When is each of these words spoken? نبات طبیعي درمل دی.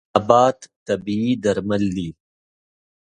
نبات 0.15 0.59
طبیعي 0.87 1.31
درمل 1.43 1.83
دی. 1.95 2.09